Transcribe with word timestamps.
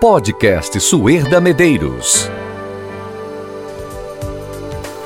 Podcast 0.00 0.80
Suerda 0.80 1.42
Medeiros. 1.42 2.26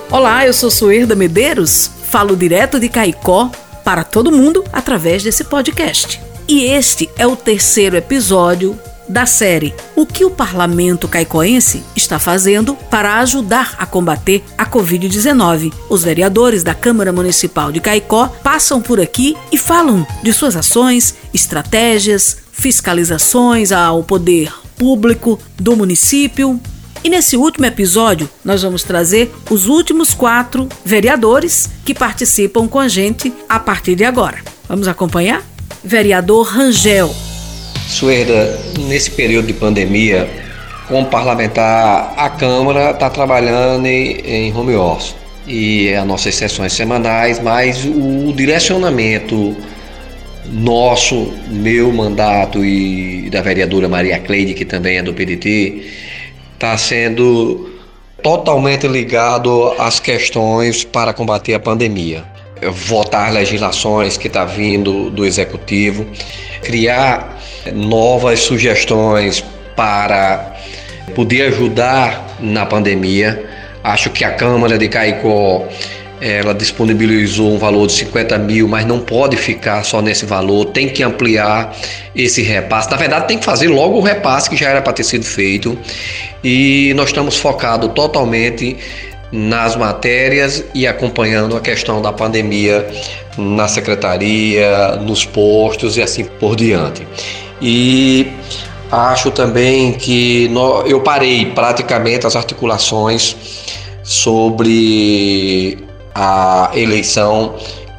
Olá, 0.08 0.46
eu 0.46 0.52
sou 0.52 0.70
Suerda 0.70 1.16
Medeiros, 1.16 1.90
falo 2.04 2.36
direto 2.36 2.78
de 2.78 2.88
Caicó 2.88 3.50
para 3.82 4.04
todo 4.04 4.30
mundo 4.30 4.62
através 4.72 5.24
desse 5.24 5.42
podcast. 5.42 6.20
E 6.46 6.66
este 6.66 7.10
é 7.18 7.26
o 7.26 7.34
terceiro 7.34 7.96
episódio 7.96 8.78
da 9.08 9.26
série 9.26 9.74
O 9.96 10.06
que 10.06 10.24
o 10.24 10.30
Parlamento 10.30 11.08
Caicoense 11.08 11.82
está 11.96 12.20
fazendo 12.20 12.76
para 12.88 13.18
ajudar 13.18 13.74
a 13.76 13.84
combater 13.84 14.44
a 14.56 14.64
Covid-19. 14.64 15.74
Os 15.90 16.04
vereadores 16.04 16.62
da 16.62 16.72
Câmara 16.72 17.12
Municipal 17.12 17.72
de 17.72 17.80
Caicó 17.80 18.28
passam 18.44 18.80
por 18.80 19.00
aqui 19.00 19.36
e 19.50 19.58
falam 19.58 20.06
de 20.22 20.32
suas 20.32 20.54
ações, 20.54 21.16
estratégias, 21.34 22.36
fiscalizações 22.52 23.72
ao 23.72 24.04
poder 24.04 24.52
público 24.78 25.38
do 25.56 25.76
município. 25.76 26.60
E 27.02 27.08
nesse 27.08 27.36
último 27.36 27.66
episódio, 27.66 28.28
nós 28.44 28.62
vamos 28.62 28.82
trazer 28.82 29.30
os 29.50 29.66
últimos 29.66 30.14
quatro 30.14 30.68
vereadores 30.84 31.68
que 31.84 31.92
participam 31.92 32.66
com 32.66 32.78
a 32.78 32.88
gente 32.88 33.32
a 33.48 33.58
partir 33.58 33.94
de 33.94 34.04
agora. 34.04 34.38
Vamos 34.68 34.88
acompanhar? 34.88 35.42
Vereador 35.82 36.46
Rangel. 36.46 37.14
Suerda, 37.86 38.58
nesse 38.88 39.10
período 39.10 39.46
de 39.46 39.52
pandemia, 39.52 40.28
como 40.88 41.06
parlamentar, 41.06 42.14
a 42.16 42.30
Câmara 42.30 42.92
está 42.92 43.10
trabalhando 43.10 43.86
em, 43.86 44.20
em 44.20 44.56
home 44.56 44.74
office 44.74 45.14
e 45.46 45.92
as 45.94 46.06
nossas 46.06 46.34
sessões 46.34 46.72
semanais, 46.72 47.38
mas 47.38 47.84
o 47.84 48.32
direcionamento 48.32 49.54
nosso, 50.46 51.32
meu 51.48 51.92
mandato 51.92 52.64
e 52.64 53.28
da 53.30 53.40
vereadora 53.40 53.88
Maria 53.88 54.18
Cleide, 54.18 54.54
que 54.54 54.64
também 54.64 54.98
é 54.98 55.02
do 55.02 55.14
PDT, 55.14 55.82
está 56.54 56.76
sendo 56.76 57.70
totalmente 58.22 58.86
ligado 58.86 59.74
às 59.78 60.00
questões 60.00 60.84
para 60.84 61.12
combater 61.12 61.54
a 61.54 61.60
pandemia. 61.60 62.24
Votar 62.88 63.32
legislações 63.32 64.16
que 64.16 64.28
está 64.28 64.44
vindo 64.44 65.10
do 65.10 65.26
executivo, 65.26 66.06
criar 66.62 67.38
novas 67.74 68.40
sugestões 68.40 69.44
para 69.76 70.54
poder 71.14 71.48
ajudar 71.48 72.36
na 72.40 72.64
pandemia. 72.64 73.44
Acho 73.82 74.08
que 74.08 74.24
a 74.24 74.32
Câmara 74.32 74.78
de 74.78 74.88
Caicó 74.88 75.68
ela 76.26 76.54
disponibilizou 76.54 77.52
um 77.52 77.58
valor 77.58 77.86
de 77.86 77.92
50 77.92 78.38
mil, 78.38 78.66
mas 78.66 78.86
não 78.86 78.98
pode 78.98 79.36
ficar 79.36 79.84
só 79.84 80.00
nesse 80.00 80.24
valor, 80.24 80.64
tem 80.64 80.88
que 80.88 81.02
ampliar 81.02 81.76
esse 82.16 82.40
repasse. 82.40 82.90
Na 82.90 82.96
verdade, 82.96 83.28
tem 83.28 83.36
que 83.36 83.44
fazer 83.44 83.68
logo 83.68 83.98
o 83.98 84.00
repasse 84.00 84.48
que 84.48 84.56
já 84.56 84.70
era 84.70 84.80
para 84.80 84.94
ter 84.94 85.04
sido 85.04 85.26
feito. 85.26 85.76
E 86.42 86.94
nós 86.96 87.10
estamos 87.10 87.36
focados 87.36 87.92
totalmente 87.92 88.74
nas 89.30 89.76
matérias 89.76 90.64
e 90.74 90.86
acompanhando 90.86 91.58
a 91.58 91.60
questão 91.60 92.00
da 92.00 92.10
pandemia 92.10 92.88
na 93.36 93.68
secretaria, 93.68 94.96
nos 95.02 95.26
postos 95.26 95.98
e 95.98 96.02
assim 96.02 96.24
por 96.24 96.56
diante. 96.56 97.06
E 97.60 98.28
acho 98.90 99.30
também 99.30 99.92
que 99.92 100.50
eu 100.86 101.02
parei 101.02 101.52
praticamente 101.54 102.26
as 102.26 102.34
articulações 102.34 103.36
sobre 104.02 105.84
a 106.14 106.70
eleição 106.74 107.54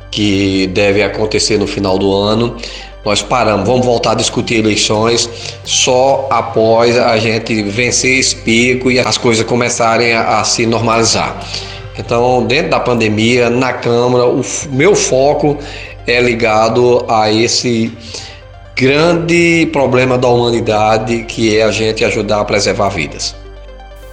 que 0.09 0.67
deve 0.67 1.03
acontecer 1.03 1.57
no 1.57 1.67
final 1.67 1.97
do 1.97 2.13
ano. 2.13 2.55
Nós 3.03 3.21
paramos, 3.21 3.67
vamos 3.67 3.85
voltar 3.85 4.11
a 4.11 4.15
discutir 4.15 4.55
eleições 4.55 5.29
só 5.63 6.27
após 6.31 6.97
a 6.97 7.17
gente 7.17 7.61
vencer 7.63 8.19
esse 8.19 8.35
pico 8.37 8.89
e 8.89 8.99
as 8.99 9.17
coisas 9.17 9.45
começarem 9.45 10.13
a, 10.13 10.39
a 10.39 10.43
se 10.43 10.65
normalizar. 10.65 11.39
Então, 11.97 12.45
dentro 12.45 12.71
da 12.71 12.79
pandemia, 12.79 13.49
na 13.49 13.73
Câmara, 13.73 14.25
o 14.25 14.41
meu 14.71 14.95
foco 14.95 15.57
é 16.07 16.19
ligado 16.19 17.05
a 17.07 17.31
esse 17.31 17.91
grande 18.75 19.69
problema 19.71 20.17
da 20.17 20.27
humanidade 20.27 21.23
que 21.23 21.57
é 21.57 21.63
a 21.63 21.71
gente 21.71 22.03
ajudar 22.03 22.41
a 22.41 22.45
preservar 22.45 22.89
vidas. 22.89 23.35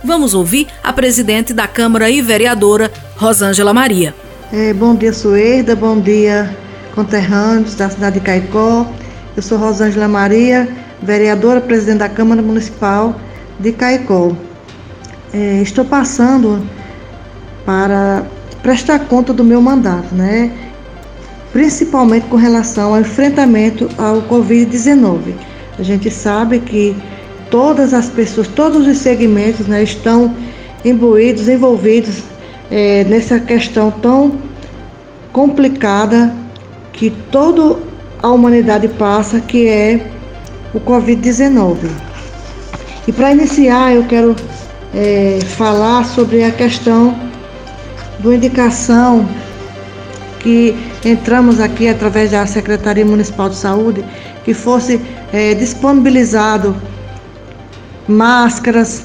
Vamos 0.04 0.34
ouvir 0.34 0.66
a 0.82 0.92
presidente 0.92 1.52
da 1.52 1.68
Câmara 1.68 2.10
e 2.10 2.20
vereadora 2.20 2.90
Rosângela 3.16 3.72
Maria. 3.72 4.12
É, 4.52 4.74
bom 4.74 4.96
dia, 4.96 5.12
Suerda. 5.12 5.76
Bom 5.76 6.00
dia, 6.00 6.56
conterrâneos 6.94 7.76
da 7.76 7.88
cidade 7.88 8.18
de 8.18 8.26
Caicó. 8.26 8.86
Eu 9.36 9.42
sou 9.42 9.56
Rosângela 9.58 10.08
Maria, 10.08 10.68
vereadora, 11.00 11.60
presidente 11.60 11.98
da 11.98 12.08
Câmara 12.08 12.42
Municipal 12.42 13.14
de 13.60 13.70
Caicó. 13.72 14.32
É, 15.32 15.62
estou 15.62 15.84
passando 15.84 16.66
para 17.64 18.24
prestar 18.60 18.98
conta 19.06 19.32
do 19.32 19.44
meu 19.44 19.62
mandato, 19.62 20.12
né? 20.14 20.50
Principalmente 21.52 22.26
com 22.26 22.36
relação 22.36 22.94
ao 22.94 23.00
enfrentamento 23.00 23.88
ao 23.96 24.22
Covid-19. 24.22 25.34
A 25.78 25.82
gente 25.82 26.10
sabe 26.10 26.58
que 26.58 26.96
todas 27.52 27.92
as 27.92 28.08
pessoas, 28.08 28.48
todos 28.48 28.86
os 28.86 28.96
segmentos 28.96 29.66
né, 29.66 29.82
estão 29.82 30.34
imbuídos, 30.82 31.48
envolvidos 31.48 32.22
é, 32.70 33.04
nessa 33.04 33.38
questão 33.38 33.90
tão 33.90 34.38
complicada 35.34 36.34
que 36.94 37.10
toda 37.30 37.78
a 38.22 38.30
humanidade 38.30 38.88
passa, 38.88 39.38
que 39.38 39.68
é 39.68 40.00
o 40.72 40.80
Covid-19. 40.80 41.76
E 43.06 43.12
para 43.12 43.32
iniciar, 43.32 43.94
eu 43.94 44.04
quero 44.04 44.34
é, 44.94 45.38
falar 45.44 46.06
sobre 46.06 46.42
a 46.44 46.50
questão 46.50 47.14
do 48.18 48.32
indicação 48.32 49.28
que 50.40 50.74
entramos 51.04 51.60
aqui 51.60 51.86
através 51.86 52.30
da 52.30 52.46
Secretaria 52.46 53.04
Municipal 53.04 53.50
de 53.50 53.56
Saúde, 53.56 54.02
que 54.42 54.54
fosse 54.54 54.98
é, 55.32 55.54
disponibilizado 55.54 56.74
máscaras 58.12 59.04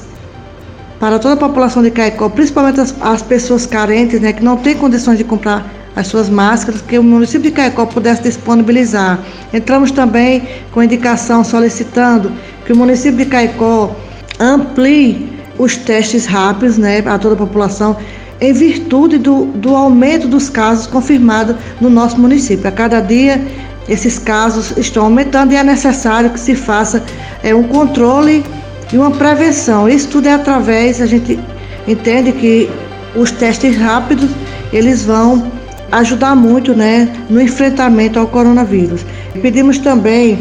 para 1.00 1.18
toda 1.18 1.34
a 1.34 1.36
população 1.36 1.82
de 1.82 1.90
Caicó, 1.90 2.28
principalmente 2.28 2.80
as, 2.80 2.94
as 3.00 3.22
pessoas 3.22 3.66
carentes, 3.66 4.20
né, 4.20 4.32
que 4.32 4.42
não 4.42 4.56
têm 4.56 4.76
condições 4.76 5.18
de 5.18 5.24
comprar 5.24 5.66
as 5.94 6.06
suas 6.06 6.28
máscaras, 6.28 6.80
que 6.82 6.98
o 6.98 7.02
município 7.02 7.50
de 7.50 7.50
Caicó 7.50 7.86
pudesse 7.86 8.22
disponibilizar. 8.22 9.18
Entramos 9.52 9.90
também 9.90 10.46
com 10.72 10.82
indicação 10.82 11.42
solicitando 11.42 12.32
que 12.64 12.72
o 12.72 12.76
município 12.76 13.18
de 13.18 13.26
Caicó 13.26 13.96
amplie 14.38 15.28
os 15.58 15.76
testes 15.76 16.26
rápidos 16.26 16.78
né, 16.78 17.02
a 17.04 17.18
toda 17.18 17.34
a 17.34 17.38
população, 17.38 17.96
em 18.40 18.52
virtude 18.52 19.18
do, 19.18 19.46
do 19.46 19.74
aumento 19.74 20.28
dos 20.28 20.48
casos 20.48 20.86
confirmados 20.86 21.56
no 21.80 21.90
nosso 21.90 22.16
município. 22.20 22.68
A 22.68 22.72
cada 22.72 23.00
dia 23.00 23.44
esses 23.88 24.18
casos 24.18 24.76
estão 24.76 25.04
aumentando 25.04 25.52
e 25.52 25.56
é 25.56 25.64
necessário 25.64 26.30
que 26.30 26.38
se 26.38 26.54
faça 26.54 27.02
é, 27.42 27.54
um 27.54 27.64
controle 27.64 28.44
e 28.92 28.98
uma 28.98 29.10
prevenção. 29.10 29.88
Isso 29.88 30.08
tudo 30.08 30.28
é 30.28 30.32
através, 30.32 31.00
a 31.00 31.06
gente 31.06 31.38
entende 31.86 32.32
que 32.32 32.70
os 33.14 33.30
testes 33.30 33.76
rápidos, 33.76 34.30
eles 34.72 35.04
vão 35.04 35.50
ajudar 35.90 36.34
muito 36.34 36.74
né, 36.74 37.08
no 37.30 37.40
enfrentamento 37.40 38.18
ao 38.18 38.26
coronavírus. 38.26 39.04
Pedimos 39.40 39.78
também, 39.78 40.38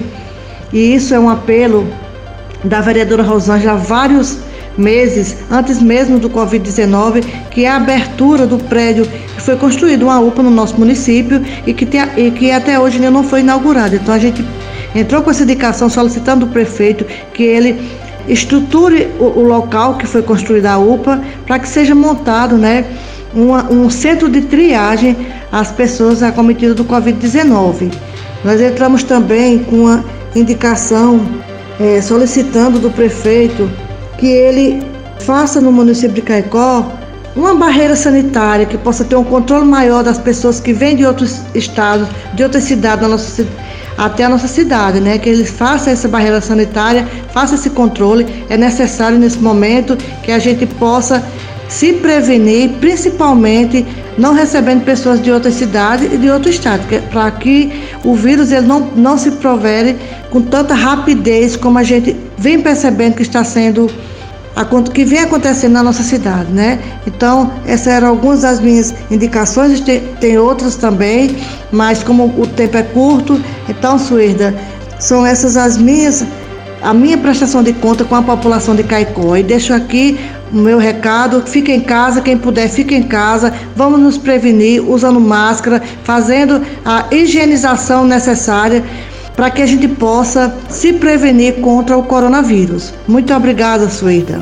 e 0.74 0.96
isso 0.96 1.14
é 1.14 1.20
um 1.20 1.30
apelo 1.30 1.88
da 2.64 2.82
vereadora 2.82 3.24
Rosângela 3.24 3.74
há 3.74 3.78
vários 3.78 4.40
meses, 4.78 5.38
antes 5.50 5.82
mesmo 5.82 6.20
do 6.20 6.30
Covid-19, 6.30 7.24
que 7.50 7.66
é 7.66 7.70
a 7.70 7.78
abertura 7.78 8.46
do 8.46 8.58
prédio 8.58 9.06
que 9.06 9.42
foi 9.42 9.56
construído 9.56 10.04
uma 10.04 10.20
UPA 10.20 10.44
no 10.44 10.52
nosso 10.52 10.78
município 10.78 11.44
e 11.66 11.74
que, 11.74 11.86
tem, 11.86 12.02
e 12.16 12.32
que 12.32 12.52
até 12.52 12.80
hoje 12.80 12.98
ainda 12.98 13.10
não 13.10 13.24
foi 13.24 13.40
inaugurada. 13.40 13.96
Então 13.96 14.14
a 14.14 14.20
gente 14.20 14.46
entrou 14.94 15.22
com 15.22 15.32
essa 15.32 15.44
indicação 15.44 15.90
solicitando 15.90 16.46
do 16.46 16.52
prefeito 16.52 17.06
que 17.34 17.44
ele 17.44 17.80
estruture 18.28 19.08
o, 19.20 19.24
o 19.24 19.44
local 19.44 19.98
que 19.98 20.06
foi 20.06 20.22
construída 20.22 20.72
a 20.72 20.78
UPA 20.78 21.22
para 21.46 21.60
que 21.60 21.68
seja 21.68 21.96
montado 21.96 22.58
né, 22.58 22.86
uma, 23.34 23.72
um 23.72 23.90
centro 23.90 24.30
de 24.30 24.42
triagem 24.42 25.16
às 25.52 25.72
pessoas 25.72 26.22
acometidas 26.24 26.76
do 26.76 26.86
Covid-19. 26.86 27.92
Nós 28.44 28.62
entramos 28.62 29.04
também 29.04 29.60
com 29.60 29.88
a 29.88 30.04
indicação 30.36 31.26
é, 31.80 32.02
solicitando 32.02 32.80
do 32.80 32.90
prefeito 32.90 33.70
que 34.18 34.28
ele 34.28 34.82
faça 35.20 35.62
no 35.62 35.72
município 35.72 36.16
de 36.16 36.22
Caicó 36.22 36.92
uma 37.36 37.54
barreira 37.54 37.96
sanitária 37.96 38.66
que 38.66 38.78
possa 38.78 39.06
ter 39.06 39.16
um 39.16 39.24
controle 39.24 39.66
maior 39.66 40.04
das 40.04 40.18
pessoas 40.18 40.60
que 40.60 40.74
vêm 40.74 40.96
de 40.96 41.06
outros 41.06 41.42
estados, 41.54 42.08
de 42.34 42.44
outras 42.44 42.64
cidades 42.64 43.02
da 43.02 43.08
nossa 43.08 43.30
cidade 43.30 43.67
até 43.98 44.26
a 44.26 44.30
nossa 44.30 44.48
cidade, 44.48 45.00
né? 45.00 45.18
Que 45.18 45.30
eles 45.30 45.50
façam 45.50 45.92
essa 45.92 46.08
barreira 46.08 46.40
sanitária, 46.40 47.08
façam 47.34 47.56
esse 47.56 47.70
controle. 47.70 48.26
É 48.50 48.58
necessário 48.58 49.18
nesse 49.18 49.40
momento 49.40 49.98
que 50.24 50.32
a 50.32 50.40
gente 50.40 50.66
possa 50.66 51.24
se 51.68 51.94
prevenir, 51.94 52.72
principalmente 52.80 53.86
não 54.18 54.34
recebendo 54.34 54.84
pessoas 54.84 55.22
de 55.22 55.32
outra 55.32 55.52
cidade 55.52 56.06
e 56.06 56.18
de 56.18 56.30
outro 56.30 56.50
estado, 56.50 56.82
é 56.92 57.00
para 57.00 57.30
que 57.30 57.72
o 58.04 58.16
vírus 58.16 58.52
ele 58.52 58.66
não, 58.66 58.80
não 58.96 59.18
se 59.18 59.32
provere 59.32 59.96
com 60.32 60.42
tanta 60.42 60.74
rapidez 60.74 61.56
como 61.56 61.78
a 61.78 61.84
gente 61.84 62.16
vem 62.38 62.60
percebendo 62.62 63.16
que 63.16 63.22
está 63.22 63.44
sendo 63.44 63.90
que 64.92 65.06
vem 65.06 65.20
acontecendo 65.20 65.74
na 65.74 65.84
nossa 65.84 66.04
cidade, 66.04 66.52
né? 66.52 66.80
Então, 67.06 67.52
essas 67.66 67.88
eram 67.88 68.08
algumas 68.08 68.42
das 68.42 68.60
minhas 68.60 68.94
indicações, 69.12 69.80
tem, 69.82 70.02
tem 70.20 70.38
outras 70.38 70.76
também, 70.76 71.36
mas 71.72 72.04
como 72.04 72.26
o 72.38 72.48
tempo 72.48 72.78
é 72.78 72.84
curto, 72.84 73.40
então, 73.70 74.00
Suída, 74.00 74.56
são 75.00 75.26
essas 75.26 75.56
as 75.58 75.78
minhas, 75.78 76.26
a 76.82 76.94
minha 76.94 77.18
prestação 77.18 77.62
de 77.62 77.74
conta 77.74 78.04
com 78.04 78.16
a 78.16 78.22
população 78.22 78.76
de 78.76 78.84
Caicó. 78.84 79.36
E 79.38 79.44
deixo 79.44 79.74
aqui 79.74 80.20
o 80.52 80.56
meu 80.56 80.78
recado, 80.78 81.44
fique 81.46 81.72
em 81.72 81.82
casa, 81.82 82.22
quem 82.22 82.38
puder 82.38 82.70
fique 82.70 82.96
em 82.96 83.04
casa, 83.04 83.54
vamos 83.76 84.00
nos 84.00 84.18
prevenir 84.18 84.84
usando 84.90 85.20
máscara, 85.20 85.82
fazendo 86.04 86.62
a 86.86 87.06
higienização 87.12 88.06
necessária 88.06 88.84
para 89.38 89.52
que 89.52 89.62
a 89.62 89.68
gente 89.68 89.88
possa 89.88 90.58
se 90.68 90.94
prevenir 90.94 91.62
contra 91.62 91.96
o 91.96 92.04
coronavírus. 92.04 92.92
Muito 93.08 93.32
obrigada, 93.36 93.88
Suída. 93.88 94.42